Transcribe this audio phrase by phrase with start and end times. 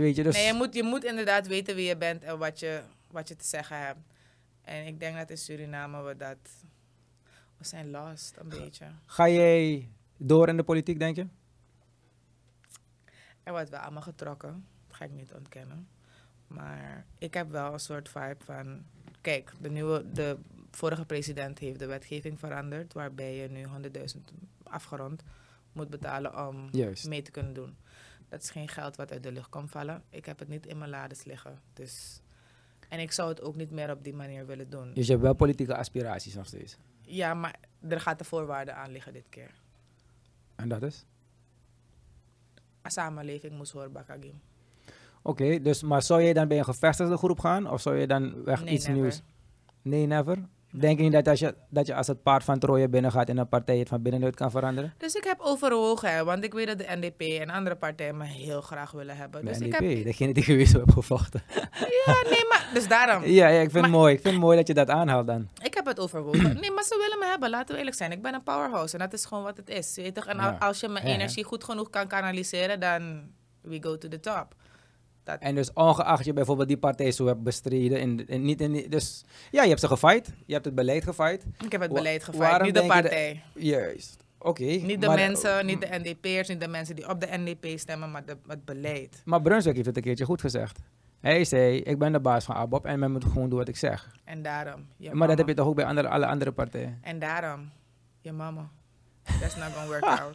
[0.00, 0.34] Weet je, dus...
[0.34, 3.36] Nee, je moet, je moet inderdaad weten wie je bent en wat je, wat je
[3.36, 4.00] te zeggen hebt.
[4.62, 6.38] En ik denk dat in Suriname we dat...
[7.56, 8.86] We zijn lost, een beetje.
[9.06, 11.26] Ga jij door in de politiek, denk je?
[13.42, 15.88] Er wordt wel allemaal getrokken, dat ga ik niet ontkennen.
[16.46, 18.84] Maar ik heb wel een soort vibe van...
[19.20, 20.38] Kijk, de, nieuwe, de
[20.70, 22.92] vorige president heeft de wetgeving veranderd...
[22.92, 23.66] waarbij je nu
[24.14, 24.20] 100.000
[24.62, 25.22] afgerond
[25.72, 27.08] moet betalen om Juist.
[27.08, 27.76] mee te kunnen doen.
[28.32, 30.02] Dat is geen geld wat uit de lucht komt vallen.
[30.10, 31.60] Ik heb het niet in mijn lades liggen.
[31.72, 32.20] Dus...
[32.88, 34.94] En ik zou het ook niet meer op die manier willen doen.
[34.94, 36.76] Dus je hebt wel politieke aspiraties nog steeds.
[37.02, 37.54] Ja, maar
[37.88, 39.50] er gaat de voorwaarde aan liggen dit keer.
[40.56, 41.04] En dat is?
[42.82, 44.40] Een samenleving moest horen, Bakagim.
[45.22, 47.70] Oké, dus maar zou je dan bij een gevestigde groep gaan?
[47.70, 49.00] Of zou je dan echt Nee, iets never.
[49.00, 49.22] nieuws?
[49.82, 50.48] Nee, never?
[50.74, 53.38] Denk je niet dat als je, dat je als het paard van Troje binnengaat in
[53.38, 54.94] een partij het van binnenuit kan veranderen?
[54.98, 58.24] Dus ik heb overwogen, hè, want ik weet dat de NDP en andere partijen me
[58.24, 59.40] heel graag willen hebben.
[59.44, 61.42] De dus NDP, ik heb, degene die geweest hebt gevochten.
[62.06, 63.24] ja, nee, maar dus daarom.
[63.24, 64.14] Ja, ja, ik vind Maar- het mooi.
[64.14, 65.48] Ik vind het mooi dat je dat aanhaalt dan.
[65.62, 66.42] Ik heb het overwogen.
[66.60, 68.12] Nee, maar ze willen me hebben, laten we eerlijk zijn.
[68.12, 69.96] Ik ben een powerhouse en dat is gewoon wat het is.
[69.96, 70.24] Weet?
[70.26, 70.56] En Ja.
[70.60, 73.22] als je mijn energie goed genoeg kan kanaliseren, dan
[73.60, 74.54] we go to the top.
[75.24, 78.72] Dat, En dus ongeacht je bijvoorbeeld die partij zo hebt bestreden, in, in, niet in,
[78.72, 81.44] die- dus ja, je hebt ze gefight, je hebt het beleid gefight.
[81.64, 83.42] ik heb het beleid waarom gevraagd, niet de denk je dat- partij.
[83.54, 84.62] Juist, oké.
[84.64, 88.10] Niet de maar- mensen, niet de NDP'ers, niet de mensen die op de NDP stemmen,
[88.10, 89.22] maar de, het beleid.
[89.24, 90.78] Maar Brunswick heeft het een keertje goed gezegd.
[91.20, 93.76] Hij zei, ik ben de baas van ABOP en men moet gewoon doen wat ik
[93.76, 94.16] zeg.
[94.24, 94.86] En daarom.
[94.96, 96.98] Je maar dat heb je toch ook bij andere, alle andere partijen?
[97.02, 97.70] En daarom,
[98.20, 98.70] je mama.
[99.40, 100.34] That's not gonna work out.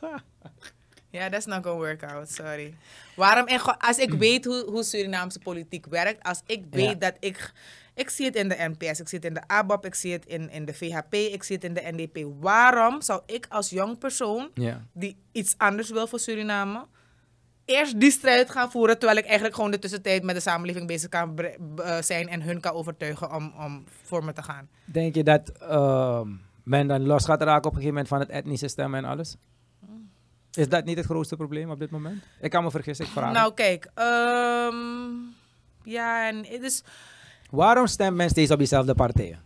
[1.18, 2.74] Ja, that's not gonna work out, sorry.
[3.16, 6.94] Waarom, en als ik weet hoe, hoe Surinaamse politiek werkt, als ik weet Ja.
[6.94, 7.52] dat ik...
[7.96, 10.26] Ik zie het in de NPS, ik zie het in de ABAP, ik zie het
[10.26, 12.26] in, in de VHP, ik zie het in de NDP.
[12.40, 14.82] Waarom zou ik als jong persoon, Ja.
[14.94, 16.86] die iets anders wil voor Suriname,
[17.66, 21.10] eerst die strijd gaan voeren, terwijl ik eigenlijk gewoon de tussentijd met de samenleving bezig
[21.10, 24.70] kan eh, zijn en hun kan overtuigen om, om voor me te gaan?
[24.86, 26.30] Denk je dat ehm,
[26.64, 29.36] men dan los gaat raken op een gegeven moment van het etnische stemmen en alles?
[30.58, 32.24] Is dat niet het grootste probleem op dit moment?
[32.42, 33.34] Ik kan me vergissen, ik vraag.
[33.34, 33.92] Nou, kijk.
[33.94, 34.76] ehm,
[35.84, 36.84] ja, en het is
[37.50, 39.46] Waarom stemt men steeds op diezelfde partijen?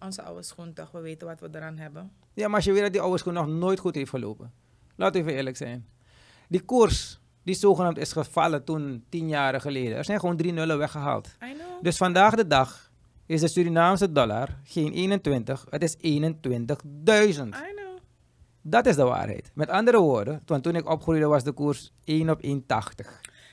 [0.00, 0.90] onze oude schoen toch.
[0.90, 2.10] We weten wat we eraan hebben.
[2.34, 4.52] Ja, maar als je weet dat die oude schoen nog nooit goed heeft gelopen.
[4.96, 5.86] Laten we even eerlijk zijn.
[6.48, 9.96] Die koers, die zogenaamd is gevallen toen tien jaar geleden.
[9.96, 11.26] Er zijn gewoon drie nullen weggehaald.
[11.26, 11.82] I know.
[11.82, 12.90] Dus vandaag de dag
[13.26, 16.02] is de Surinaamse dollar geen 21, het is 21.000.
[18.68, 19.50] Dat is de waarheid.
[19.54, 22.50] Met andere woorden, want toen ik opgroeide was de koers 1 op 1,80.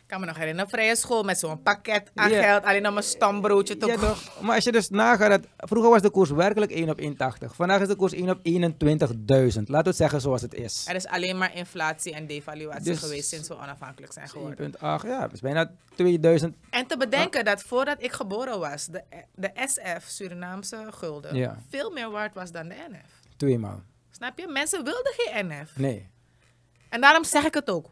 [0.04, 2.64] Ik kan me nog herinneren, vrije school met zo'n pakket aan geld.
[2.64, 4.16] Alleen om een stambroodje te Ja, kopen.
[4.42, 7.56] Maar als je dus nagaat, dat, vroeger was de koers werkelijk 1 op 1,80.
[7.56, 8.44] Vandaag is de koers 1 op 21.000.
[9.28, 10.86] Laten we het zeggen zoals het is.
[10.88, 14.58] Er is alleen maar inflatie en devaluatie Dus- geweest sinds we onafhankelijk zijn geworden.
[14.66, 16.56] 1,8, ja, dat is bijna 2000.
[16.70, 19.04] En te bedenken dat voordat ik geboren was, de,
[19.36, 21.58] de SF, Surinaamse gulden, Ja.
[21.70, 23.22] veel meer waard was dan de NF.
[23.38, 23.82] Tweemaal.
[24.16, 24.48] Snap je?
[24.48, 25.72] Mensen wilden geen NF.
[25.76, 26.10] Nee.
[26.90, 27.90] En daarom zeg ik het ook.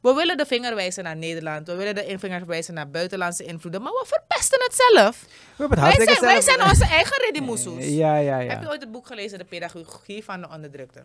[0.00, 1.66] We willen de vinger wijzen naar Nederland.
[1.66, 3.82] We willen de vinger wijzen naar buitenlandse invloeden.
[3.82, 5.20] Maar we verpesten het zelf.
[5.22, 7.84] We hebben het Wij zijn, wij zijn onze eigen redimoesoes.
[7.86, 8.70] Ja, ja, Heb je ja.
[8.70, 11.04] ooit het boek gelezen, De Pedagogie van de Onderdrukte?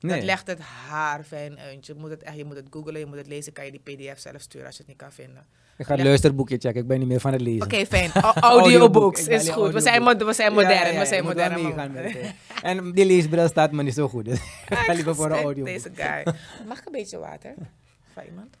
[0.00, 0.16] Nee.
[0.16, 1.86] Dat legt het haar fijn uit.
[1.86, 3.52] Je moet het echt, je moet het googlen, je moet het lezen.
[3.52, 5.46] Kan je die pdf zelf sturen als je het niet kan vinden.
[5.78, 6.80] Ik ga het luisterboekje checken.
[6.80, 7.62] Ik ben niet meer van het lezen.
[7.62, 8.10] Oké, fijn.
[8.16, 8.42] O- Audioboek.
[8.42, 9.72] Audiobooks is goed.
[9.72, 10.20] We zijn, audioboek.
[10.20, 10.72] mo- we zijn modern.
[10.74, 11.92] ja, ja, we zijn modern.
[11.92, 12.16] met.
[12.62, 14.24] En die leesbril staat me niet zo goed.
[14.24, 14.38] Dus
[14.68, 15.64] ik ga liever voor een audio.
[15.64, 16.34] Deze guy.
[16.66, 17.54] Mag ik een beetje water?
[18.12, 18.56] Van iemand?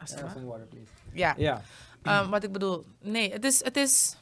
[0.00, 0.90] Alsjeblieft.
[1.12, 1.34] Ja.
[1.36, 1.62] Ja,
[2.02, 4.16] Ehm, wat ik bedoel, nee, het is, het is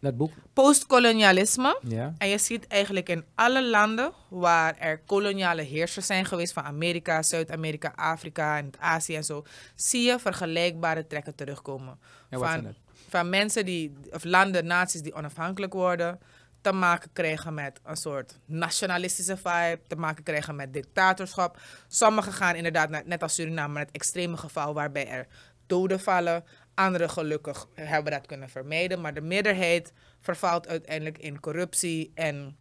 [0.00, 0.32] dat boek.
[0.52, 1.78] postkolonialisme.
[1.82, 2.14] Ja.
[2.18, 7.22] En je ziet eigenlijk in alle landen waar er koloniale heersers zijn geweest, van Amerika,
[7.22, 9.44] Zuid-Amerika, Afrika en Azië en zo,
[9.74, 11.98] zie je vergelijkbare trekken terugkomen.
[12.28, 12.74] En wat van,
[13.08, 16.18] van mensen die, of landen, naties die onafhankelijk worden,
[16.60, 21.58] te maken krijgen met een soort nationalistische vibe, te maken krijgen met dictatorschap.
[21.88, 25.26] Sommigen gaan inderdaad, net- net als Suriname, naar het extreme geval waarbij er
[25.66, 26.44] doden vallen.
[26.80, 32.56] Anderen gelukkig hebben dat kunnen vermijden, maar de meerderheid vervalt uiteindelijk in corruptie en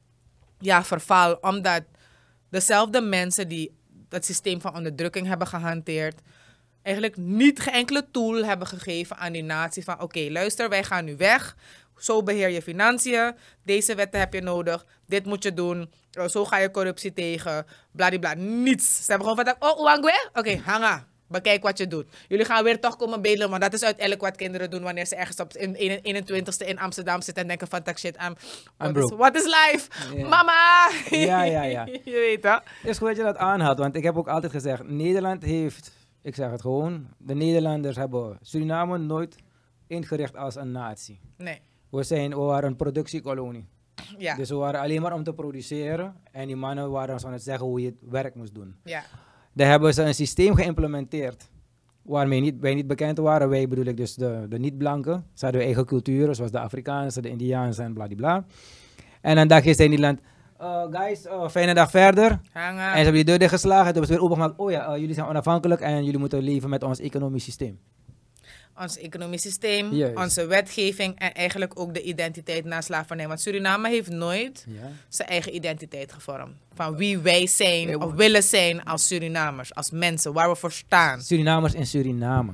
[0.60, 1.84] ja, verval omdat
[2.50, 3.78] dezelfde mensen die
[4.10, 6.22] dat systeem van onderdrukking hebben gehanteerd,
[6.82, 11.06] eigenlijk niet geen enkele tool hebben gegeven aan die natie van oké, luister, wij gaan
[11.06, 11.56] nu weg.
[11.98, 13.36] Zo beheer je financiën.
[13.64, 14.86] Deze wetten heb je nodig.
[15.06, 15.92] Dit moet je doen.
[16.20, 17.66] Oh, Zo ga je corruptie tegen.
[17.92, 18.34] Bladibla.
[18.34, 19.06] Niets.
[19.06, 20.30] Ze hebben gewoon van, oh, Oangwe?
[20.34, 21.08] Oké, hanga.
[21.30, 22.06] Bekijk wat je doet.
[22.28, 25.16] Jullie gaan weer toch komen bedelen, want dat is uiteindelijk wat kinderen doen wanneer ze
[25.16, 28.36] ergens op in, in, 21ste in Amsterdam zitten en denken van, tak shit, I'm,
[28.78, 29.16] what, is, broke.
[29.16, 29.90] what is life?
[30.16, 30.90] Mama!
[31.10, 31.86] Ja, ja, ja.
[32.12, 32.62] je weet dat.
[32.82, 35.92] Het is goed dat je dat aanhaalt, want ik heb ook altijd gezegd, Nederland heeft
[36.22, 37.08] Ik zeg het gewoon.
[37.18, 39.36] De Nederlanders hebben Suriname nooit
[39.88, 41.20] ingericht als een natie.
[41.38, 41.62] Nee.
[41.90, 43.68] We, zijn, we waren een productiekolonie.
[44.18, 44.36] Ja.
[44.36, 46.16] Dus we waren alleen maar om te produceren.
[46.32, 48.76] En die mannen waren ons aan het zeggen hoe je het werk moest doen.
[48.84, 49.04] ja.
[49.54, 51.50] Daar hebben ze een systeem geïmplementeerd.
[52.02, 53.50] Waarmee niet, wij niet bekend waren.
[53.50, 55.26] Wij bedoel ik dus de, de niet-blanken.
[55.34, 58.46] Ze hadden eigen culturen, zoals de Afrikaanse, de Indiaanse en bladibla.
[59.22, 60.20] En dag is hij in Nederland.
[60.62, 62.40] "Uh, guys, uh, fijne dag verder.
[62.52, 62.84] Hangen.
[62.84, 63.94] En ze hebben die deur dichtgeslagen.
[63.94, 64.60] Toen hebben ze weer opengemaakt.
[64.60, 67.80] Oh ja, uh, jullie zijn onafhankelijk en jullie moeten leven met ons economisch systeem.
[68.80, 70.18] Ons economisch systeem, Juist.
[70.18, 73.28] onze wetgeving en eigenlijk ook de identiteit na slavernij.
[73.28, 74.92] Want Suriname heeft nooit Ja.
[75.10, 76.54] zijn eigen identiteit gevormd.
[76.74, 81.22] Van wie wij zijn of willen zijn als Surinamers, als mensen, waar we voor staan.
[81.22, 82.52] Surinamers in Suriname.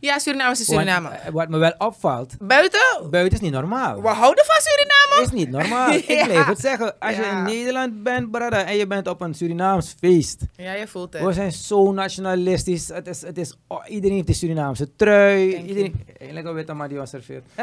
[0.00, 1.08] Ja, Surinamers is Suriname.
[1.08, 4.02] Want, eh, wat me wel opvalt, Buiten, buiten is niet normaal.
[4.02, 5.22] we houden van Suriname.
[5.26, 5.92] is niet normaal.
[6.16, 6.98] Ik blijf het zeggen.
[6.98, 10.42] Als je in Nederland bent, brother, en je bent op een Surinaams feest.
[10.56, 11.22] Ja, je voelt het.
[11.22, 12.88] We zijn zo nationalistisch.
[12.88, 15.52] Het is, het is, oh, iedereen heeft de Surinaamse trui.
[15.52, 17.44] Thank iedereen, een witte man die ons serveert.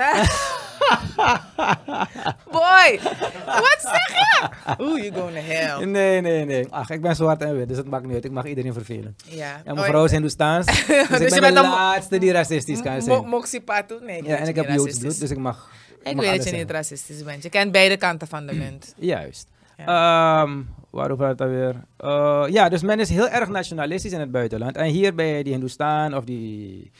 [2.51, 2.99] Boy,
[3.45, 4.49] wat zeg je?
[4.79, 5.85] Oeh, you going to hell.
[5.85, 6.67] Nee, nee, nee.
[6.69, 8.25] Ach, ik ben zwart en wit, dus het maakt niet uit.
[8.25, 9.15] Ik mag iedereen vervelen.
[9.23, 9.61] Ja.
[9.65, 10.65] Ja, mevrouw is Hindoestaans.
[10.65, 13.27] Dus, Dus ik ben bent de laatste die racistisch kan Mo- zijn.
[13.27, 13.97] Moxie Patu?
[14.01, 15.71] Nee, Ja, en ik heb je Joods bloed, dus ik mag.
[16.03, 16.75] Ik mag weet dat je niet zeggen.
[16.75, 17.43] racistisch bent.
[17.43, 18.93] Je kent beide kanten van de munt.
[18.97, 19.47] Juist.
[19.77, 20.41] Ja.
[20.43, 21.75] Ehm, waarover had het alweer?
[21.97, 24.75] Eh, ja, dus men is heel erg nationalistisch in het buitenland.
[24.75, 26.91] En hier bij die Hindoestaan of die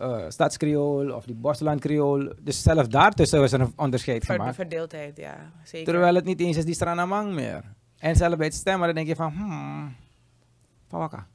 [0.00, 2.32] uh, stadskreool of die boslandkreool.
[2.40, 4.54] Dus zelfs daartussen is er een onderscheid Ver- gemaakt.
[4.54, 5.36] verdeeldheid, ja.
[5.64, 5.92] Zeker.
[5.92, 7.62] Terwijl het niet eens is die Stranamang meer.
[7.98, 9.94] En zelfs bij het stemmen, dan denk je van, hmm,
[10.88, 11.26] pawaka.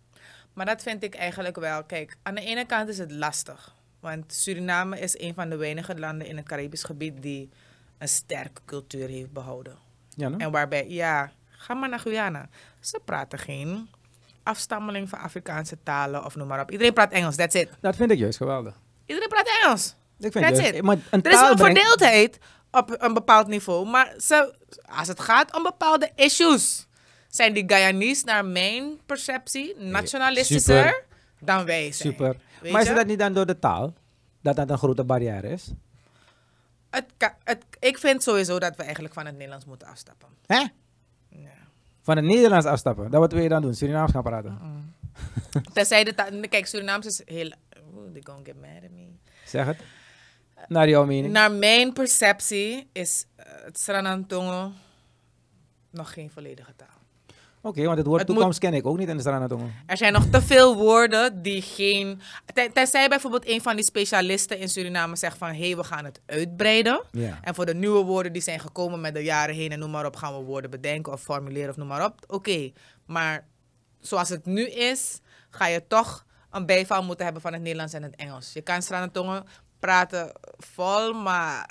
[0.58, 1.84] Maar dat vind ik eigenlijk wel.
[1.84, 3.76] Kijk, aan de ene kant is het lastig.
[4.00, 7.50] Want Suriname is een van de weinige landen in het Caribisch gebied die
[7.98, 9.78] een sterke cultuur heeft behouden.
[10.10, 10.38] Ja, no?
[10.38, 12.50] En waarbij, ja, ga maar naar Guyana.
[12.80, 13.90] Ze praten geen
[14.44, 16.72] afstammeling van Afrikaanse talen of noem maar op.
[16.72, 17.70] Iedereen praat Engels, that's it.
[17.80, 18.80] Dat vind ik juist geweldig.
[19.06, 19.96] Iedereen praat Engels.
[20.20, 20.82] Ik vind That's juist, it.
[20.82, 22.38] Maar een Er is wel verdeeldheid
[22.72, 23.88] op een bepaald niveau.
[23.88, 24.56] Maar ze,
[24.86, 26.87] als het gaat om bepaalde issues,
[27.28, 31.04] zijn die Guyanese naar mijn perceptie nationalistischer super.
[31.40, 32.12] dan wij zijn.
[32.14, 32.36] Super.
[32.62, 32.94] Weet Maar is je?
[32.94, 33.94] dat niet dan door de taal?
[34.42, 35.72] Dat dat een grote barrière is?
[36.90, 40.28] Het, ka- het, ik vind sowieso dat we eigenlijk van het Nederlands moeten afstappen.
[40.46, 40.60] Hè?
[41.30, 41.50] Ja.
[42.02, 43.12] Van het Nederlands afstappen.
[43.12, 43.74] Dat wat wil je dan doen?
[43.76, 44.60] Surinaams gaan praten?
[45.74, 46.30] Tenzij de taal...
[46.50, 47.52] Kijk, Surinaams is heel...
[48.14, 49.08] They're gonna get mad at me.
[49.46, 49.78] Zeg het.
[50.68, 51.34] Naar jouw mening.
[51.34, 54.72] Naar mijn perceptie is eh, het Sranantongo
[55.90, 56.88] nog geen volledige taal.
[57.68, 59.74] Oké, want het woord Het moet- toekomst ken ik ook niet in de Stranatongen.
[59.86, 62.22] Er zijn nog te veel woorden die geen...
[62.54, 65.48] ten- Tenzij bijvoorbeeld een van die specialisten in Suriname zegt van...
[65.50, 67.04] hé, hey, we gaan het uitbreiden.
[67.12, 67.40] Ja.
[67.42, 70.06] En voor de nieuwe woorden die zijn gekomen met de jaren heen en noem maar
[70.06, 70.16] op...
[70.16, 72.14] gaan we woorden bedenken of formuleren of noem maar op.
[72.28, 72.72] Oké,
[73.06, 73.48] maar
[74.00, 75.20] zoals het nu is...
[75.50, 78.54] ga je toch een bijval moeten hebben van het Nederlands en het Engels.
[78.54, 79.44] Je kan Stranatongen
[79.80, 81.70] praten vol, maar...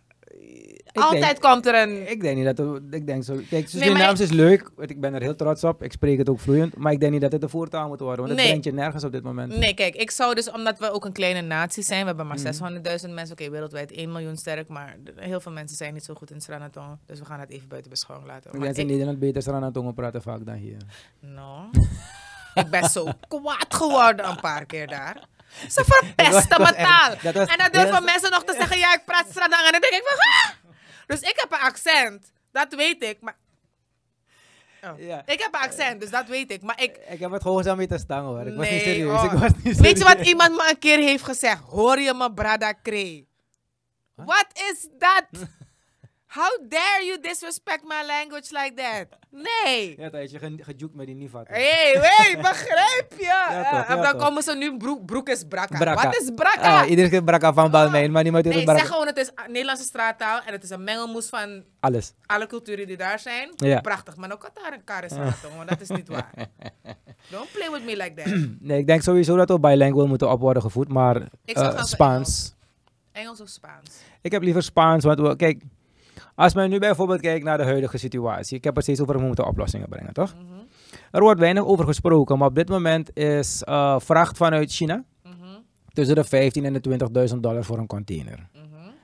[0.92, 2.10] altijd denk- komt er een...
[2.10, 3.34] Ik denk niet dat het, ik denk zo.
[3.34, 4.70] Kijk, Nee, Surinaams is leuk.
[4.78, 5.82] Ik ben er heel trots op.
[5.82, 6.76] Ik spreek het ook vloeiend.
[6.76, 8.16] Maar ik denk niet dat het de voertaal moet worden.
[8.18, 8.46] Want het Nee.
[8.48, 9.56] brengt je nergens op dit moment.
[9.56, 12.36] Nee, kijk, ik zou dus, omdat we ook een kleine natie zijn, we hebben maar
[12.36, 12.44] Mhm.
[12.46, 16.30] 600.000 mensen, oké, wereldwijd 1 miljoen sterk, maar heel veel mensen zijn niet zo goed
[16.30, 18.46] in Sranaton, dus we gaan het even buiten beschouwing laten.
[18.46, 20.76] Ik Maar denk dat in ik, Nederland beter Stranatongen praten vaak dan hier.
[21.20, 21.70] no,
[22.54, 25.28] ik ben zo kwaad geworden een paar keer daar.
[25.68, 27.14] Ze verpesten echt- taal.
[27.22, 29.66] dat was en dan durven mensen nog te zeggen, ja, ik praat Sranang.
[29.66, 30.50] En dan denk ik van, ah!
[31.06, 33.36] Dus ik heb een accent, dat weet ik, maar...
[34.84, 34.98] Oh.
[35.00, 35.22] Ja.
[35.26, 36.96] Ik heb een accent, dus dat weet ik, maar ik...
[37.08, 38.46] Ik heb het gewoon zo mee te staan hoor.
[38.46, 39.18] Ik was niet serieus.
[39.18, 39.24] oh.
[39.24, 40.26] Ik was niet Weet je wat serieus.
[40.28, 41.62] iemand me een keer heeft gezegd?
[41.62, 43.28] Hoor je me, brada Kree?
[44.14, 45.24] What is that?
[46.36, 49.06] How dare you disrespect my language like that?
[49.30, 49.94] Nee.
[49.98, 51.48] Ja, dat je ge- gejoekt met die Nivat.
[51.48, 53.24] Hé, hey, hey, begrijp je?
[53.26, 54.22] Ja, toch, en ja, dan toch.
[54.22, 55.78] komen ze nu, broek, broek is brakka.
[55.78, 56.04] Brakka.
[56.04, 56.80] Wat is brakka?
[56.82, 59.00] Ah, iedereen kent Brakka van Balmijn, maar niemand weet nee, wat zeg Brakka...
[59.00, 62.12] gewoon het is Nederlandse straattaal en het is een mengelmoes van Alles.
[62.26, 63.52] alle culturen die daar zijn.
[63.56, 63.80] Ja.
[63.80, 65.12] Prachtig, maar ook Qatar en Karis
[65.56, 66.30] want dat is niet waar.
[67.30, 68.32] Don't play with me like that.
[68.68, 72.54] Nee, ik denk sowieso dat we bilingual moeten op worden gevoed, maar voor Spaans.
[73.12, 73.90] Engels of Spaans?
[74.20, 75.62] Ik heb liever Spaans, want we, kijk,
[76.36, 79.24] als men nu bijvoorbeeld kijkt naar de huidige situatie, ik heb het steeds over we
[79.26, 80.34] moeten oplossingen brengen, toch?
[80.34, 80.54] Mhm,
[81.10, 85.34] Er wordt weinig over gesproken, maar op dit moment is eh, vracht vanuit China mhm,
[85.92, 86.80] tussen de 15 en de
[87.34, 88.48] 20.000 dollar voor een container.
[88.52, 88.62] mhm.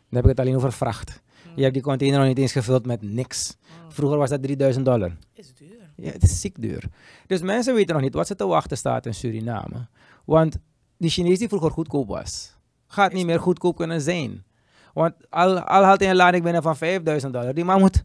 [0.09, 1.23] Dan heb ik het alleen over vracht.
[1.55, 3.57] Je hebt die container nog niet eens gevuld met niks.
[3.89, 5.17] Vroeger was dat 3000 dollar.
[5.35, 5.91] Is duur.
[5.97, 6.85] Ja, het is ziek duur.
[7.27, 9.87] Dus mensen weten nog niet wat ze te wachten staat in Suriname.
[10.25, 10.59] Want
[10.97, 14.45] die Chinees die vroeger goedkoop was, gaat Is niet meer goedkoop kunnen zijn.
[14.93, 18.03] Want al, al haalt hij een lading binnen van 5000 dollar, die man moet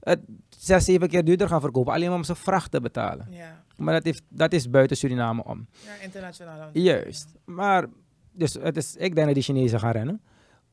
[0.00, 3.26] het zes, zeven keer duurder gaan verkopen, alleen om zijn vracht te betalen.
[3.30, 3.64] Ja.
[3.76, 5.66] Maar dat, heeft, dat is buiten Suriname om.
[5.84, 6.68] Ja, internationaal.
[6.72, 7.28] Juist.
[7.44, 7.86] Maar,
[8.32, 10.20] dus het is, ik denk dat die Chinezen gaan rennen.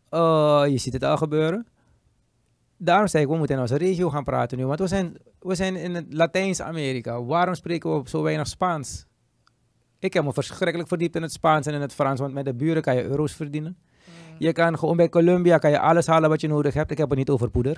[0.09, 1.67] Eh, je ziet het al gebeuren.
[2.77, 4.65] Daarom zei ik, we moeten in onze regio gaan praten nu.
[4.65, 7.23] Want we zijn, we zijn in Latijns-Amerika.
[7.23, 9.05] Waarom spreken we zo weinig Spaans?
[9.99, 12.19] Ik heb me verschrikkelijk verdiept in het Spaans en in het Frans.
[12.19, 13.77] Want met de buren kan je euro's verdienen.
[14.39, 16.91] Je kan gewoon bij Colombia kan je alles halen wat je nodig hebt.
[16.91, 17.77] Ik heb het niet over poeder.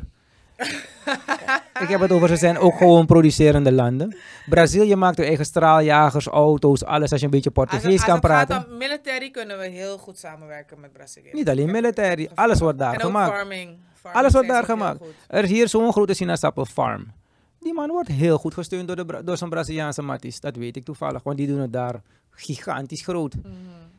[1.79, 4.15] ik heb het over, ze zijn ook gewoon producerende landen.
[4.49, 8.15] Brazilië maakt hun eigen straaljagers, auto's, alles als je een beetje Als Portugees als kan
[8.15, 8.71] het gaat praten.
[8.71, 11.29] om military kunnen we heel goed samenwerken met Brazilië.
[11.31, 13.31] Niet alleen military, alles wordt daar en ook gemaakt.
[13.31, 13.77] farming.
[13.93, 14.99] Farming Alles wordt daar gemaakt.
[15.27, 17.11] Er is hier zo'n grote sinaasappel farm.
[17.59, 20.39] Die man wordt heel goed gesteund door, de, door zijn Braziliaanse matties.
[20.39, 23.35] Dat weet ik toevallig, want die doen het daar gigantisch groot.
[23.35, 23.53] Mhm.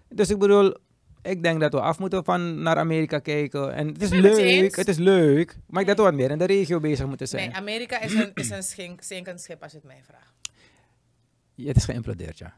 [0.09, 0.75] Dus ik bedoel,
[1.23, 3.75] ik denk dat we af moeten van naar Amerika kijken.
[3.75, 5.57] En het is leuk, het is leuk.
[5.67, 7.49] Maar ik denk dat we wat meer in de regio bezig moeten zijn.
[7.49, 10.33] Nee, Amerika is een, is een schink- zinkend schip als je het mij vraagt.
[11.55, 12.55] Ja, het is geïmplodeerd, ja.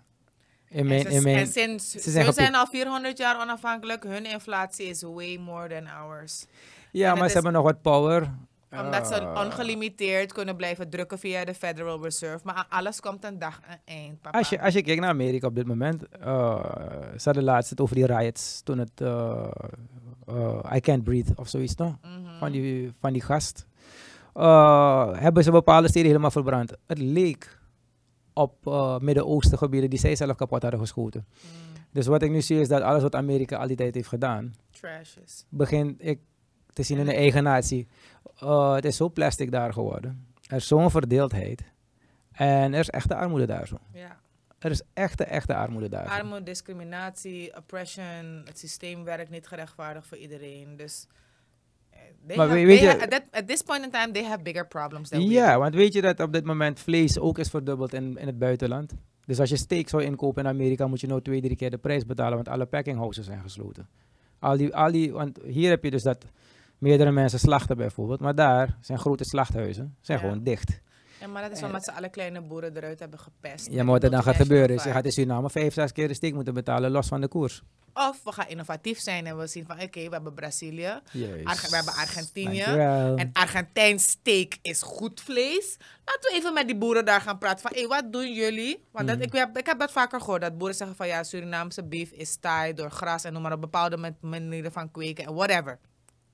[0.68, 4.02] In mijn, in ze, mijn, en sinds, ze zijn al 400 jaar onafhankelijk.
[4.04, 6.46] Hun inflatie is way more than ours.
[6.90, 8.30] ja, en maar ze is- hebben nog wat power.
[8.80, 12.40] Omdat ze Eh, ongelimiteerd kunnen blijven drukken via de Federal Reserve.
[12.44, 14.38] Maar aan alles komt een dag een eind, papa.
[14.38, 16.64] Als je, als je kijkt naar Amerika op dit moment, eh
[17.16, 19.46] ze hadden laatst het over die riots toen het eh,
[20.26, 21.96] eh, I Can't Breathe of zoiets, toch?
[22.02, 22.38] Mhm.
[22.38, 23.66] Van, die, van die gast.
[24.34, 26.72] Eh, hebben ze bepaalde steden helemaal verbrand.
[26.86, 27.58] Het leek
[28.32, 31.26] op eh Midden-Oosten gebieden die zij zelf kapot hadden geschoten.
[31.30, 31.50] Mm,
[31.92, 34.54] Dus wat ik nu zie is dat alles wat Amerika al die tijd heeft gedaan,
[34.70, 35.44] trash is.
[35.48, 36.20] begint ik
[36.74, 37.88] te zien in de eigen natie.
[38.38, 40.26] Eh, het is zo plastic daar geworden.
[40.48, 41.62] Er is zo'n verdeeldheid.
[42.32, 43.76] En er is echte armoede daar zo.
[43.92, 44.20] Ja.
[44.58, 46.06] Er is echte, echte armoede daar.
[46.08, 48.42] Armoede, discriminatie, oppression.
[48.44, 50.76] Het systeem werkt niet gerechtvaardigd voor iedereen.
[50.76, 51.06] Dus.
[51.90, 54.42] eh, They Maar have- weet je- at, that- at this point in time, they have
[54.42, 57.48] bigger problems than we Ja, want weet je dat op dit moment vlees ook is
[57.50, 58.92] verdubbeld in, in het buitenland?
[59.26, 61.78] Dus als je steak zou inkopen in Amerika, moet je nou twee, drie keer de
[61.78, 63.88] prijs betalen, want alle packing houses zijn gesloten.
[64.38, 66.24] Al die, al die, want hier heb je dus dat
[66.84, 70.24] meerdere mensen slachten bijvoorbeeld, maar daar zijn grote slachthuizen, zijn Ja.
[70.24, 70.80] gewoon dicht.
[71.20, 73.66] Ja, maar dat is omdat ze alle kleine boeren eruit hebben gepest.
[73.66, 75.92] Ja, met maar wat er dan gaat gebeuren is, je gaat in Suriname vijf, zes
[75.92, 77.62] keer de steak moeten betalen, los van de koers.
[77.94, 81.00] Of we gaan innovatief zijn en we zien van oké, we hebben Brazilië.
[81.44, 82.60] Arge- we hebben Argentinië.
[83.16, 85.76] En Argentijns steak is goed vlees.
[86.04, 87.60] Laten we even met die boeren daar gaan praten.
[87.60, 88.84] Van, hé, wat doen jullie?
[88.92, 89.12] Want Mm.
[89.18, 90.40] dat, ik, heb, ik heb dat vaker gehoord.
[90.40, 93.60] Dat boeren zeggen van, ja, Surinaamse beef is taai door gras en noem maar op
[93.60, 95.78] bepaalde man- manieren van kweken en whatever.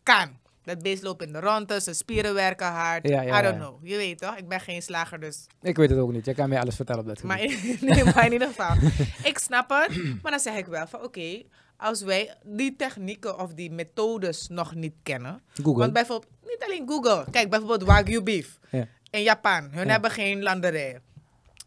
[0.03, 0.39] Kan.
[0.65, 3.09] Dat beest loopt in de ronde, zijn spieren werken hard.
[3.09, 3.87] Ja, ja, I don't know.
[3.87, 4.37] Je weet toch?
[4.37, 7.01] Ik ben geen slager, dus Ik weet het ook niet, je kan mij alles vertellen
[7.01, 7.37] op dat gebied.
[7.81, 8.77] maar nee, maar in ieder geval.
[9.31, 10.23] ik snap het.
[10.23, 11.43] Maar dan zeg ik wel van oké,
[11.77, 15.43] als wij die technieken of die methodes nog niet kennen.
[15.55, 15.79] Google.
[15.81, 17.25] Want bijvoorbeeld, niet alleen Google.
[17.31, 18.59] Kijk, bijvoorbeeld Wagyu beef.
[18.71, 18.87] Ja.
[19.11, 19.69] In Japan.
[19.71, 19.91] Hun Ja.
[19.93, 21.03] hebben geen landerijen.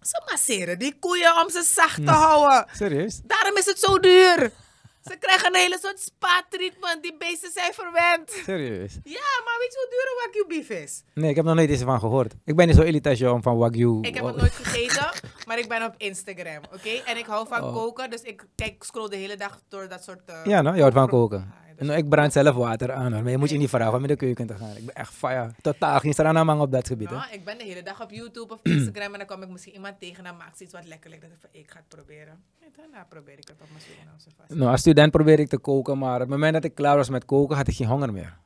[0.01, 2.65] Ze masseren die koeien om ze zacht te houden.
[2.73, 3.21] Serieus?
[3.25, 4.51] Daarom is het zo duur.
[5.03, 7.01] Ze krijgen een hele soort spa-treatment.
[7.03, 8.31] Die beesten zijn verwend.
[8.31, 8.93] Serieus?
[9.03, 11.03] Ja, maar weet je hoe duur een Wagyu beef is?
[11.13, 12.33] Nee, ik heb nog nooit eens van gehoord.
[12.45, 13.97] Ik ben niet zo elitair om van Wagyu.
[14.01, 15.09] Ik heb het nooit gegeten,
[15.47, 16.89] maar ik ben op Instagram, oké?
[17.05, 17.73] En ik hou van Oh.
[17.73, 20.21] koken, dus ik kijk, scroll de hele dag door dat soort...
[20.25, 21.53] eh, Ja, nou, je houdt van koken.
[21.85, 23.21] Nou, ik brand zelf water aan, hoor.
[23.21, 24.75] maar je moet je niet vragen om in de keuken te gaan.
[24.75, 25.51] Ik ben echt fire.
[25.61, 27.09] Totaal geen stranaman op dat gebied.
[27.09, 27.15] Hè?
[27.15, 29.73] Nou, ik ben de hele dag op YouTube of Instagram en dan kom ik misschien
[29.73, 31.25] iemand tegen en maakt iets wat lekker lijkt.
[31.41, 32.43] Dat ik ga het proberen.
[32.59, 33.83] En daarna probeer ik het op mijn
[34.37, 34.57] vast.
[34.59, 37.09] Nou, als student probeerde ik te koken, maar op het moment dat ik klaar was
[37.09, 38.37] met koken, had ik geen honger meer.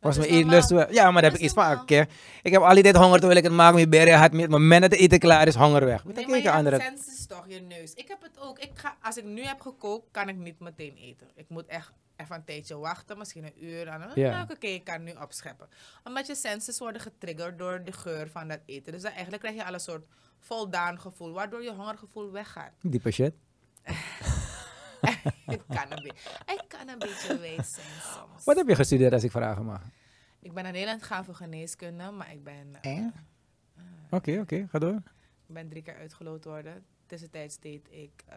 [0.00, 0.70] Was Dat mijn is eetlust.
[0.92, 1.64] Ja, maar daar heb Dat ik iets van.
[1.66, 1.82] normaal.
[1.82, 2.06] oké.
[2.42, 4.32] Ik heb al die tijd honger terwijl ik het maak met berry had.
[4.32, 6.04] Met het moment dat het eten klaar is, honger weg.
[6.04, 6.80] Moet Nee, maar je andere.
[6.80, 7.94] senses toch, je neus.
[7.94, 8.58] Ik heb het ook.
[8.58, 11.26] Ik ga, als ik nu heb gekookt, kan ik niet meteen eten.
[11.34, 13.86] Ik moet echt even een tijdje wachten, misschien een uur.
[13.88, 14.46] En dan, Ja.
[14.50, 15.68] oké, ik kan nu opscheppen.
[16.04, 18.92] Omdat je senses worden getriggerd door de geur van dat eten.
[18.92, 20.04] Dus dan eigenlijk krijg je al een soort
[20.38, 22.70] voldaan gevoel, waardoor je hongergevoel weggaat.
[22.82, 23.32] Diepe shit.
[25.54, 28.44] ik, kan een beetje, ik kan een beetje wijs zijn soms.
[28.44, 29.82] Wat heb je gestudeerd als ik vragen mag?
[30.40, 33.06] Ik ben naar Nederland gegaan voor geneeskunde, maar ik ben, eh, Eh?
[34.10, 34.94] Oké, oké, ga door.
[35.46, 36.84] ik ben drie keer uitgeloot worden.
[37.06, 38.36] Tussentijds deed ik eh,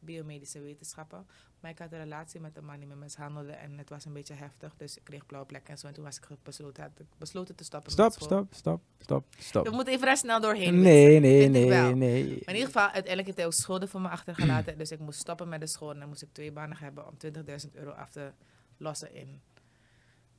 [0.00, 1.26] biomedische wetenschappen.
[1.60, 4.12] Maar ik had een relatie met een man die me mishandelde en het was een
[4.12, 4.74] beetje heftig.
[4.76, 5.86] Dus ik kreeg blauwe plekken en zo.
[5.86, 9.24] En toen was ik besloten, had ik besloten te stoppen Stop, met stop, stop, stop,
[9.38, 9.66] stop.
[9.66, 10.80] We moeten even er snel doorheen.
[10.80, 12.28] Nee, nee, nee, nee.
[12.28, 14.78] Maar in ieder geval, uiteindelijk heeft hij ook schulden voor me achtergelaten.
[14.78, 15.90] dus ik moest stoppen met de school.
[15.90, 17.14] En dan moest ik twee banen hebben om
[17.66, 18.32] 20.000 euro af te
[18.76, 19.40] lossen in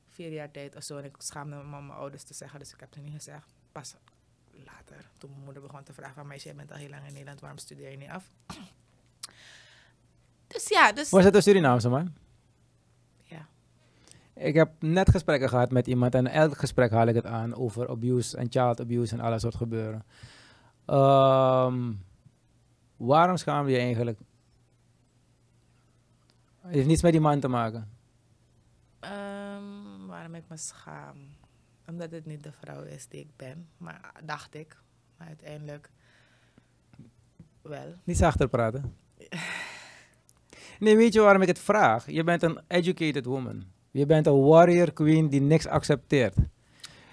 [0.08, 0.96] vier jaar tijd of zo.
[0.98, 2.58] En ik schaamde me om mijn ouders te zeggen.
[2.58, 3.54] Dus ik heb het niet gezegd.
[3.72, 3.94] Pas
[4.52, 6.26] later, toen mijn moeder begon te vragen van...
[6.26, 8.24] Meisje, jij bent al heel lang in Nederland, waarom studeer je niet af?
[10.52, 11.10] Dus ja, dus...
[11.10, 12.14] Was het een Surinaamse man?
[13.22, 13.46] Ja.
[14.34, 17.88] Ik heb net gesprekken gehad met iemand en elk gesprek haal ik het aan over
[17.88, 20.04] abuse en child abuse en alle soort gebeuren.
[20.84, 21.92] Ehm,
[22.96, 24.18] waarom schaam je je eigenlijk?
[26.60, 27.90] Het heeft niets met die man te maken.
[29.00, 31.16] Ehm, waarom ik me schaam?
[31.86, 33.68] Omdat het niet de vrouw is die ik ben.
[33.76, 34.76] Maar dacht ik.
[35.16, 35.90] Maar uiteindelijk
[37.62, 37.94] wel.
[38.04, 38.96] Niet zachter praten.
[40.82, 42.10] Nee, weet je waarom ik het vraag?
[42.10, 43.64] Je bent een educated woman.
[43.90, 46.36] Je bent een warrior queen die niks accepteert.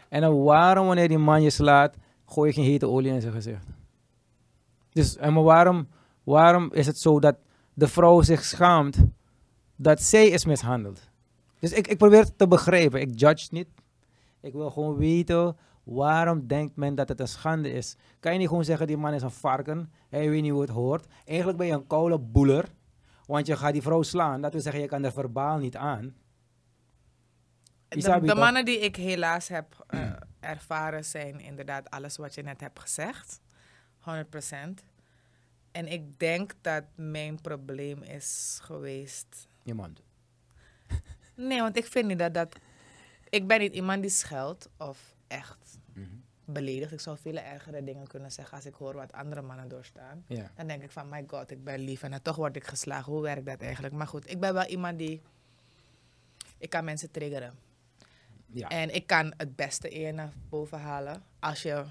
[0.08, 1.96] En waarom wanneer die man je slaat,
[2.26, 3.66] gooi je geen hete olie in zijn gezicht?
[4.90, 5.88] Dus en waarom,
[6.24, 7.36] waarom is het zo dat
[7.74, 8.98] de vrouw zich schaamt
[9.76, 11.10] dat zij is mishandeld?
[11.60, 13.02] Dus ik, ik probeer het te begrijpen.
[13.02, 13.68] Ik judge niet.
[14.42, 17.98] Ik wil gewoon weten waarom denkt men dat het een schande is.
[18.20, 20.70] Kan je niet gewoon zeggen die man is een varken, hij weet niet hoe het
[20.70, 21.06] hoort.
[21.26, 22.66] Eigenlijk ben je een koude boeler,
[23.30, 24.42] want je gaat die vrouw slaan.
[24.42, 26.16] Dat wil zeggen, je kan er verbaal niet aan.
[27.88, 32.80] De, mannen die ik helaas heb eh, ervaren zijn inderdaad alles wat je net hebt
[32.80, 33.40] gezegd.
[34.00, 34.14] 100%.
[35.72, 39.48] En ik denk dat mijn probleem is geweest.
[39.64, 40.02] Je mond.
[41.36, 42.56] Nee, want ik vind niet dat dat.
[43.30, 45.59] Ik ben niet iemand die scheldt of echt
[46.54, 46.92] beledigt.
[46.92, 50.24] Ik zou vele ergere dingen kunnen zeggen als ik hoor wat andere mannen doorstaan.
[50.28, 50.52] Ja.
[50.56, 53.12] Dan denk ik van, my god, ik ben lief en dan toch word ik geslagen.
[53.14, 53.94] Hoe werkt dat eigenlijk?
[53.94, 55.22] Maar goed, ik ben wel iemand die...
[56.58, 57.54] Ik kan mensen triggeren.
[58.46, 58.68] Ja.
[58.68, 61.24] En ik kan het beste in je naar boven halen.
[61.40, 61.84] Als je,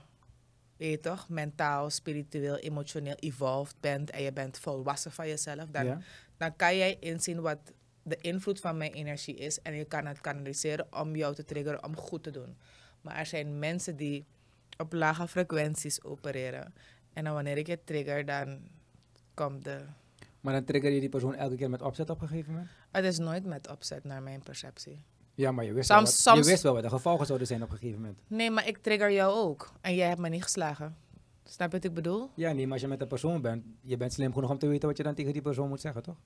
[0.77, 4.11] weet je toch, mentaal, spiritueel, emotioneel evolved bent.
[4.11, 5.67] En je bent volwassen van jezelf.
[5.71, 5.99] Dan, Ja.
[6.37, 7.59] dan kan jij inzien wat
[8.03, 9.63] de invloed van mijn energie is.
[9.63, 12.57] En je kan het kanaliseren om jou te triggeren om goed te doen.
[13.01, 14.27] Maar er zijn mensen die
[14.79, 16.75] op lage frequenties opereren.
[17.13, 18.59] En dan wanneer ik je trigger, dan
[19.35, 19.81] komt de...
[20.41, 22.71] Maar dan trigger je die persoon elke keer met opzet op een gegeven moment?
[22.91, 25.05] Het is nooit met opzet naar mijn perceptie.
[25.35, 27.47] Ja, maar je wist, Soms- wel, wat, soms- je wist wel wat de gevolgen zouden
[27.47, 28.19] zijn op een gegeven moment.
[28.27, 29.73] Nee, maar ik trigger jou ook.
[29.81, 30.97] En jij hebt me niet geslagen.
[31.45, 32.31] Snap je wat ik bedoel?
[32.35, 34.67] Ja, nee, maar als je met een persoon bent, je bent slim genoeg om te
[34.67, 36.17] weten wat je dan tegen die persoon moet zeggen, toch?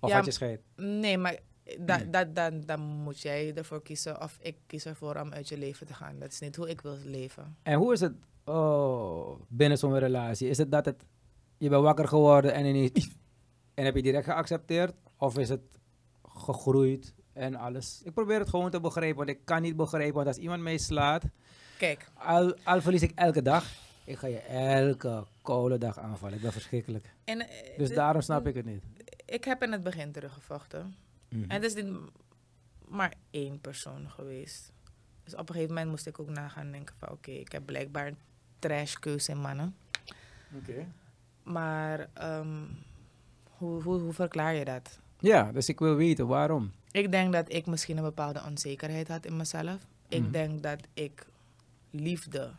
[0.00, 0.60] Of Ja, had je scheid?
[0.76, 1.38] Nee, maar
[1.80, 2.10] da, Nee.
[2.10, 5.86] da, dan, dan moet jij ervoor kiezen of ik kies ervoor om uit je leven
[5.86, 6.18] te gaan.
[6.18, 7.56] Dat is niet hoe ik wil leven.
[7.62, 8.12] En hoe is het
[8.44, 10.48] oh, binnen zo'n relatie?
[10.48, 11.04] Is het dat het,
[11.58, 13.10] je bent wakker geworden en ineens,
[13.74, 14.94] en heb je direct geaccepteerd?
[15.16, 15.60] Of is het
[16.28, 18.00] gegroeid en alles?
[18.04, 20.78] Ik probeer het gewoon te begrijpen, want ik kan niet begrijpen, want als iemand mij
[20.78, 21.22] slaat,
[21.78, 23.64] Kijk, al, al verlies ik elke dag,
[24.04, 26.36] ik ga je elke koude dag aanvallen.
[26.36, 27.14] Ik ben verschrikkelijk.
[27.24, 28.82] en, eh, Dus dit- daarom snap ik het niet.
[29.24, 30.94] ik heb in het begin teruggevochten.
[31.28, 31.42] Mhm.
[31.50, 31.96] En het is niet
[32.88, 34.72] maar één persoon geweest.
[35.24, 37.08] Dus op een gegeven moment moest ik ook nagaan denken van...
[37.10, 38.16] Oké, ik heb blijkbaar een
[38.58, 39.76] trashkeuze in mannen.
[40.54, 40.86] Oké.
[41.42, 42.64] Maar ehm,
[43.56, 44.98] hoe, hoe, hoe verklaar je dat?
[45.18, 46.72] Ja, dus ik wil weten waarom.
[46.90, 49.86] Ik denk dat ik misschien een bepaalde onzekerheid had in mezelf.
[50.08, 50.30] Ik Mhm.
[50.30, 51.26] denk dat ik
[51.90, 52.52] liefde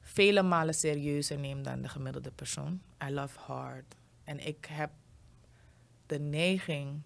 [0.00, 2.80] vele malen serieuzer neem dan de gemiddelde persoon.
[3.08, 3.94] I love hard.
[4.24, 4.90] En ik heb
[6.12, 7.02] de neiging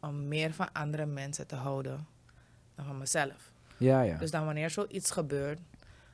[0.00, 2.06] om meer van andere mensen te houden
[2.74, 3.52] dan van mezelf.
[3.76, 4.18] Ja, ja.
[4.18, 5.58] Dus dan wanneer zoiets gebeurt,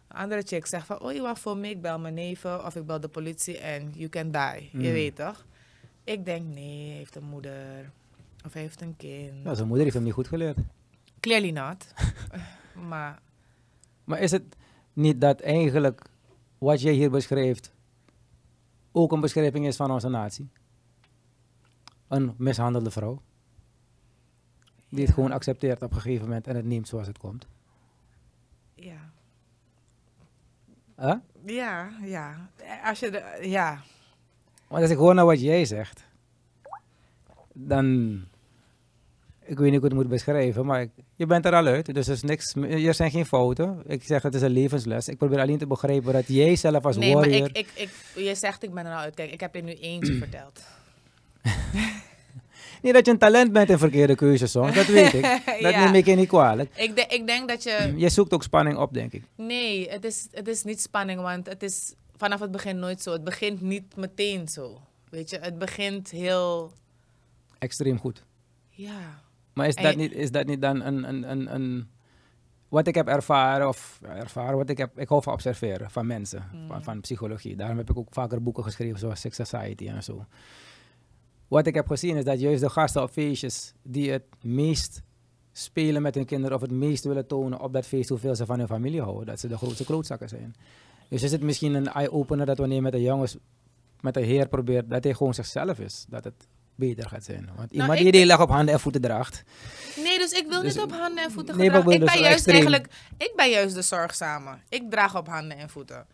[0.09, 2.77] een andere chick zegt van, oh je wacht voor me, ik bel mijn neven of
[2.77, 4.71] ik bel de politie en you can die.
[4.73, 4.81] Mm.
[4.81, 5.45] Je weet toch?
[6.05, 7.90] Ik denk, nee, hij heeft een moeder
[8.45, 9.43] of hij heeft een kind.
[9.43, 10.59] Nou, zijn moeder heeft hem niet goed geleerd.
[11.21, 11.87] Clearly not.
[12.88, 13.21] maar
[14.05, 14.57] Maar is het
[14.93, 16.03] niet dat eigenlijk
[16.59, 17.73] wat jij hier beschrijft
[18.93, 20.51] ook een beschrijving is van onze natie?
[22.14, 23.20] Een mishandelde vrouw.
[24.88, 25.14] Die het Ja.
[25.14, 27.46] gewoon accepteert op een gegeven moment en het neemt zoals het komt.
[28.74, 29.12] ja.
[30.98, 31.14] Huh?
[31.44, 32.48] Ja, ja.
[32.85, 33.81] Als je de, ja.
[34.68, 36.05] Want als ik hoor naar wat jij zegt,
[37.53, 38.14] dan.
[39.46, 41.94] Ik weet niet hoe ik het moet beschrijven, maar ik- je bent er al uit.
[41.94, 43.83] Dus er, is niks, er zijn geen fouten.
[43.87, 45.09] Ik zeg het is een levensles.
[45.09, 47.48] Ik probeer alleen te begrijpen dat jij zelf als Nee, maar warrior.
[47.48, 47.90] ik, ik, ik,
[48.24, 49.14] je zegt ik ben er al uit.
[49.14, 50.66] Kijk, ik heb je nu eentje verteld.
[52.83, 55.22] Niet dat je een talent bent in verkeerde keuzes soms, dat weet ik.
[55.62, 55.85] Dat Ja.
[55.85, 56.76] neem ik je niet kwalijk.
[56.76, 57.92] Ik, de- ik denk dat je...
[57.96, 59.24] Je zoekt ook spanning op, denk ik.
[59.37, 63.12] Nee, het is, het is niet spanning, want het is vanaf het begin nooit zo.
[63.12, 64.80] Het begint niet meteen zo.
[65.11, 66.72] Weet je, het begint heel...
[67.59, 68.24] Extreem goed.
[68.68, 69.22] Ja.
[69.52, 71.88] Maar is En dat, niet, is dat niet dan een, een, een, een...
[72.68, 74.98] Wat ik heb ervaren, of ervaren, wat ik heb...
[74.98, 77.57] Ik hou van observeren van mensen, van, van psychologie.
[77.57, 80.26] Daarom heb ik ook vaker boeken geschreven, zoals Sex Society en zo.
[81.48, 85.02] Wat ik heb gezien is dat juist de gasten op feestjes die het meest
[85.52, 88.59] spelen met hun kinderen of het meest willen tonen op dat feest hoeveel ze van
[88.59, 90.54] hun familie houden, dat ze de grootste klootzakken zijn.
[91.09, 93.37] Dus is het misschien een eye-opener dat wanneer je met de jongens,
[94.00, 97.50] met de heer probeert, dat hij gewoon zichzelf is, dat het beter gaat zijn.
[97.57, 99.42] Want iemand ik die de hele op handen en voeten draagt,
[99.96, 102.54] Nee, dus ik wil Dus- niet op handen en voeten Nee, ik ben juist extreem.
[102.54, 102.92] eigenlijk...
[103.18, 104.57] Ik ben juist de zorgzame.
[104.68, 106.07] Ik draag op handen en voeten.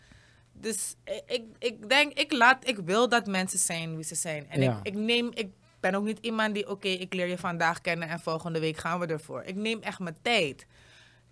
[0.61, 4.47] Dus ik, ik, ik denk, ik, laat, ik wil dat mensen zijn wie ze zijn.
[4.51, 4.81] En Ja.
[4.83, 5.49] ik, ik neem, ik
[5.81, 9.01] ben ook niet iemand die, oké, ik leer je vandaag kennen en volgende week gaan
[9.01, 9.43] we ervoor.
[9.43, 10.67] Ik neem echt mijn tijd.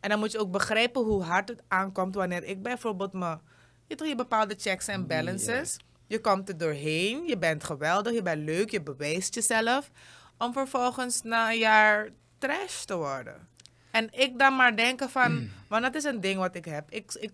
[0.00, 3.38] En dan moet je ook begrijpen hoe hard het aankomt wanneer ik bijvoorbeeld me,
[3.86, 5.76] je toch je bepaalde checks en balances.
[6.06, 9.90] Je komt er doorheen, je bent geweldig, je bent leuk, je bewijst jezelf.
[10.38, 13.48] Om vervolgens na een jaar trash te worden.
[13.90, 16.90] En ik dan maar denken van, want dat is een ding wat ik heb.
[16.90, 17.30] Ik, ik,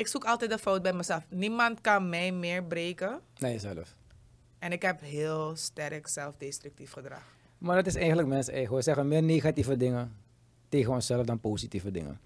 [0.00, 1.24] ik zoek altijd de fout bij mezelf.
[1.28, 3.20] Niemand kan mij meer breken.
[3.38, 3.94] Nee, zelf.
[4.58, 7.22] En ik heb heel sterk zelfdestructief gedrag.
[7.58, 8.74] Maar dat is eigenlijk mensen eigen.
[8.74, 10.16] We zeggen meer negatieve dingen
[10.68, 12.20] tegen onszelf dan positieve dingen.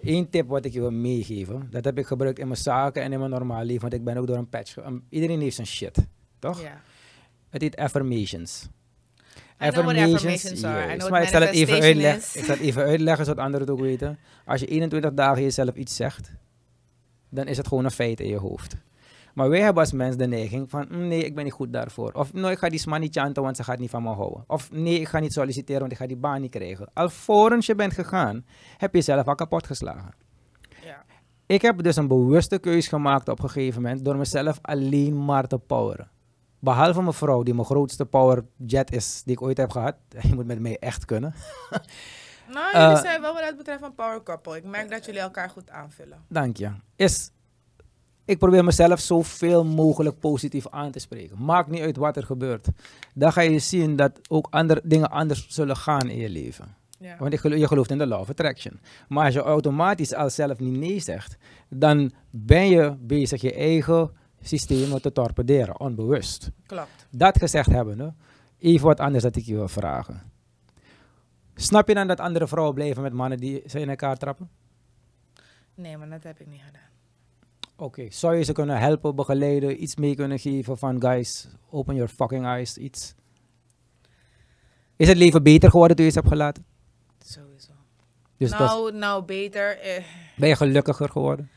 [0.00, 3.12] Eén tip wat ik je wil meegeven, dat heb ik gebruikt in mijn zaken en
[3.12, 4.76] in mijn normale leven, want ik ben ook door een patch.
[5.08, 6.06] iedereen heeft zijn shit,
[6.38, 6.62] toch?
[6.62, 6.80] Ja.
[7.48, 8.68] Het heet affirmations.
[9.62, 10.62] I affirmations
[11.10, 12.40] maar ik zal het even uitleggen.
[12.40, 14.18] Ik zal het even uitleggen zodat anderen het ook weten.
[14.44, 16.30] Als je 21 dagen jezelf iets zegt,
[17.36, 18.76] dan is het gewoon een feit in je hoofd.
[19.34, 22.12] Maar wij hebben als mens de neiging van, "Mm, nee, ik ben niet goed daarvoor.
[22.12, 24.44] Of, nee, ik ga die sman niet chanten, want ze gaat niet van me houden.
[24.46, 26.88] Of, nee, ik ga niet solliciteren, want ik ga die baan niet krijgen.
[26.92, 28.44] Alvorens je bent gegaan,
[28.76, 30.14] heb je jezelf al kapot geslagen.
[30.84, 31.04] Ja.
[31.46, 35.46] Ik heb dus een bewuste keus gemaakt op een gegeven moment door mezelf alleen maar
[35.46, 36.10] te poweren.
[36.58, 39.96] Behalve mijn vrouw, die mijn grootste powerjet is die ik ooit heb gehad.
[40.28, 41.34] Je moet met mij echt kunnen.
[42.52, 44.56] Nou, jullie Eh, zijn wel wat dat betreft een power couple.
[44.56, 46.18] Ik merk dat jullie elkaar goed aanvullen.
[46.28, 46.70] Dank je.
[46.96, 47.30] Is,
[48.24, 51.44] ik probeer mezelf zoveel mogelijk positief aan te spreken.
[51.44, 52.68] Maakt niet uit wat er gebeurt.
[53.14, 56.74] Dan ga je zien dat ook andere dingen anders zullen gaan in je leven.
[56.98, 57.16] Ja.
[57.18, 58.80] Want je gelooft in de law of attraction.
[59.08, 61.36] Maar als je automatisch al zelf niet nee zegt,
[61.68, 64.10] dan ben je bezig je eigen
[64.42, 66.50] systemen te torpederen, onbewust.
[66.66, 67.06] Klopt.
[67.10, 68.12] Dat gezegd hebbende,
[68.58, 70.22] even wat anders dat ik je wil vragen.
[71.56, 74.50] Snap je dan dat andere vrouwen blijven met mannen die ze in elkaar trappen?
[75.74, 76.90] Nee, maar dat heb ik niet gedaan.
[77.76, 82.10] Oké, zou je ze kunnen helpen, begeleiden, iets mee kunnen geven van guys, open your
[82.10, 83.14] fucking eyes, iets?
[84.96, 86.64] Is het leven beter geworden toen je ze hebt gelaten?
[87.18, 87.72] Sowieso.
[88.36, 89.78] Dus nou, nou, beter.
[89.78, 90.04] Eh,
[90.36, 91.50] ben je gelukkiger geworden?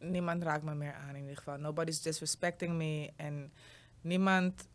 [0.00, 1.56] niemand raakt me meer aan in ieder geval.
[1.56, 3.10] Nobody's disrespecting me.
[3.16, 3.52] En
[4.00, 4.68] niemand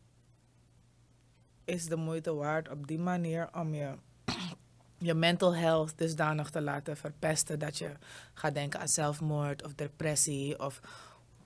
[1.65, 3.93] is de moeite waard op die manier om je,
[5.05, 7.91] je mental health dusdanig te laten verpesten dat je
[8.33, 10.81] gaat denken aan zelfmoord of depressie of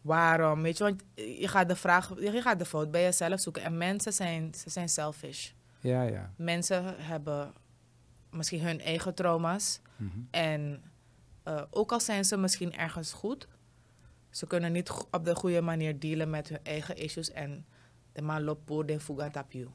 [0.01, 0.61] waarom.
[0.61, 3.63] Weet je, want je gaat de vraag, je gaat de fout bij jezelf zoeken.
[3.63, 5.51] En mensen zijn, ze zijn selfish.
[5.79, 6.33] Ja, ja.
[6.35, 7.53] Mensen hebben
[8.29, 9.79] misschien hun eigen trauma's.
[9.95, 10.19] Mhm.
[10.31, 10.81] En
[11.43, 13.47] eh, ook al zijn ze misschien ergens goed,
[14.29, 17.31] ze kunnen niet op de goede manier dealen met hun eigen issues.
[17.31, 17.65] En
[18.11, 19.67] de man loopt voor de fuga tap you.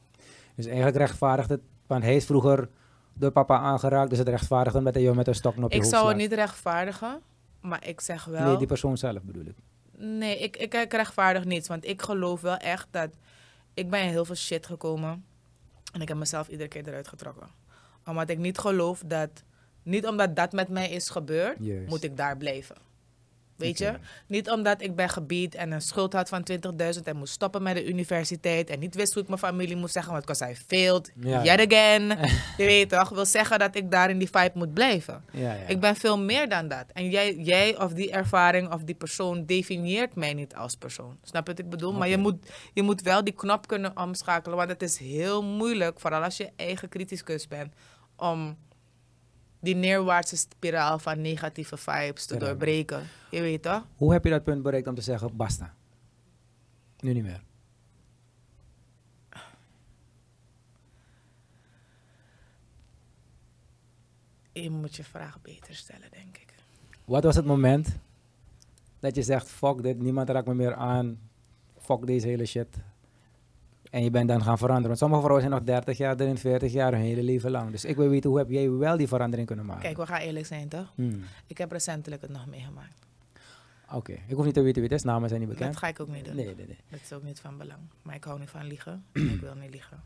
[0.55, 2.69] Dus eigenlijk rechtvaardigt het, want hij is vroeger
[3.17, 5.77] door papa aangeraakt, dus het rechtvaardigt hem dat hij jou met een stok op je
[5.77, 7.21] Ik zou het niet rechtvaardigen,
[7.61, 8.47] maar ik zeg wel.
[8.47, 9.55] Nee, die persoon zelf bedoel ik.
[9.97, 11.67] Nee, ik, ik, ik rechtvaardig niets.
[11.67, 13.09] Want ik geloof wel echt dat...
[13.73, 15.25] Ik ben in heel veel shit gekomen.
[15.93, 17.47] En ik heb mezelf iedere keer eruit getrokken.
[18.05, 19.29] Omdat ik niet geloof dat...
[19.83, 21.89] Niet omdat dat met mij is gebeurd, Juist.
[21.89, 22.75] moet ik daar blijven.
[23.55, 23.93] Weet je?
[24.27, 27.75] Niet omdat ik ben gebied en een schuld had van 20.000 en moest stoppen met
[27.75, 28.69] de universiteit.
[28.69, 31.43] En niet wist hoe ik mijn familie moest zeggen, want because I failed Ja.
[31.43, 32.07] yet again.
[32.57, 33.09] je weet toch?
[33.09, 35.23] Wil zeggen dat ik daar in die vibe moet blijven.
[35.31, 35.67] Ja, ja.
[35.67, 36.85] Ik ben veel meer dan dat.
[36.93, 41.17] En jij, jij of die ervaring of die persoon definieert mij niet als persoon.
[41.23, 41.93] Snap je wat ik bedoel?
[41.93, 44.57] Maar je moet, je moet wel die knop kunnen omschakelen.
[44.57, 47.73] Want het is heel moeilijk, vooral als je eigen criticus bent,
[48.15, 48.57] om
[49.65, 53.07] die neerwaartse spiraal van negatieve vibes te doorbreken.
[53.31, 53.87] Je weet toch?
[53.95, 55.73] Hoe heb je dat punt bereikt om te zeggen, basta?
[56.99, 57.41] Nu niet meer.
[64.51, 66.53] Je moet je vraag beter stellen, denk ik.
[67.05, 67.97] Wat was het moment
[68.99, 71.19] dat je zegt, fuck dit, niemand raakt me meer aan,
[71.77, 72.67] fuck deze hele shit.
[73.95, 74.87] En je bent dan gaan veranderen.
[74.87, 77.71] Want sommige vrouwen zijn nog 30 jaar erin, 40 jaar, hun hele leven lang.
[77.71, 79.83] Dus ik wil weten, hoe heb jij wel die verandering kunnen maken?
[79.83, 80.93] Kijk, we gaan eerlijk zijn, toch?
[80.95, 81.23] Hmm.
[81.47, 83.05] Ik heb recentelijk het nog meegemaakt.
[83.91, 85.71] Oké, ik hoef niet te weten wie het is, namen zijn niet bekend.
[85.71, 86.35] Dat ga ik ook niet doen.
[86.35, 86.77] Nee, nee, nee.
[86.89, 87.79] Dat is ook niet van belang.
[88.01, 89.05] Maar ik hou niet van liegen.
[89.13, 90.03] en ik wil niet liegen.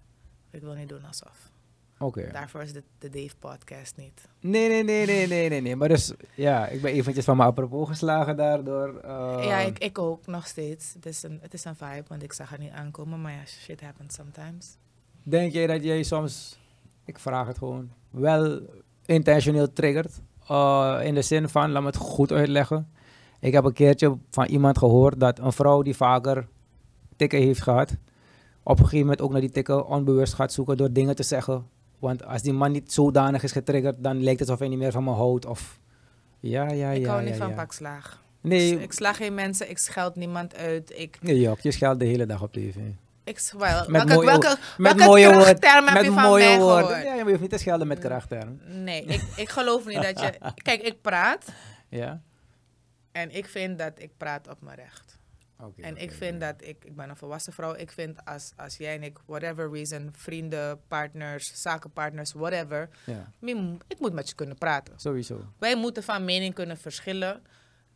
[0.50, 1.52] Ik wil niet doen alsof.
[2.00, 2.30] Oké.
[2.32, 4.28] Daarvoor is de, de Dave podcast niet.
[4.40, 5.76] Nee, nee, nee, nee, nee, nee, nee.
[5.76, 9.00] Maar dus, ja, ik ben eventjes van mijn apropos geslagen daardoor.
[9.04, 10.94] eh, ja, ik, ik ook nog steeds.
[10.94, 13.22] Het is, een, het is een vibe, want ik zag het niet aankomen.
[13.22, 14.78] Maar ja, shit happens sometimes.
[15.24, 16.60] Denk jij dat jij soms,
[17.06, 18.60] ik vraag het gewoon, wel
[19.06, 20.22] intentioneel triggert?
[20.52, 22.92] Uh, in de zin van, laat me het goed uitleggen.
[23.40, 26.48] Ik heb een keertje van iemand gehoord dat een vrouw die vaker
[27.16, 27.92] tikken heeft gehad,
[28.64, 31.66] op een gegeven moment ook naar die tikken onbewust gaat zoeken door dingen te zeggen.
[32.00, 34.92] Want als die man niet zodanig is getriggerd, dan lijkt het alsof hij niet meer
[34.92, 35.46] van me houdt.
[35.46, 35.80] Of
[36.40, 37.10] ja, ja, ik ja.
[37.10, 37.56] hou niet ja, van ja.
[37.56, 38.22] pakslaag.
[38.42, 40.92] Nee, Ik sla geen mensen, ik scheld niemand uit.
[40.96, 42.76] Ik, nee joh, je scheldt de hele dag op tv.
[43.24, 45.84] ik wel, Met welke, mooie, welke, met welke mooie woorden.
[45.94, 46.86] Met je van mooie mij woorden.
[46.88, 47.04] gehoord?
[47.04, 48.48] Ja, je hoeft niet te schelden met karakter.
[48.66, 50.34] Nee, ik, ik geloof niet dat je...
[50.64, 51.46] Kijk, ik praat
[51.90, 52.22] Ja?
[53.12, 55.19] en ik vind dat ik praat op mijn recht.
[55.82, 58.96] En ik vind dat, ik, ik ben een volwassen vrouw, ik vind als, als jij
[58.96, 62.90] en ik, whatever reason, vrienden, partners, zakenpartners, whatever,
[63.88, 64.94] ik moet met je kunnen praten.
[65.00, 65.46] sowieso.
[65.58, 67.42] Wij moeten van mening kunnen verschillen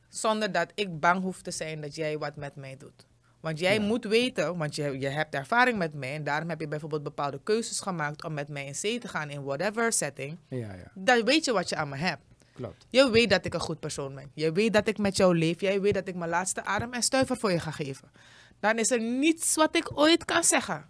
[0.09, 3.05] zonder dat ik bang hoef te zijn dat jij wat met mij doet.
[3.39, 3.81] Want jij Ja.
[3.81, 7.39] moet weten, want je, je hebt ervaring met mij en daarom heb je bijvoorbeeld bepaalde
[7.43, 10.37] keuzes gemaakt om met mij in zee te gaan in whatever setting.
[10.47, 12.21] Ja, ja, Dan weet je wat je aan me hebt.
[12.53, 12.85] Klopt.
[12.89, 14.31] Je weet dat ik een goed persoon ben.
[14.33, 15.61] Je weet dat ik met jou leef.
[15.61, 18.11] Jij weet dat ik mijn laatste adem en stuiver voor je ga geven.
[18.59, 20.89] Dan is er niets wat ik ooit kan zeggen.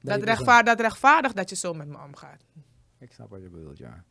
[0.00, 2.42] Dat, rechtvaardigt, dat rechtvaardigt dat je zo met me omgaat.
[2.98, 4.04] Ik snap wat je bedoelt, ja.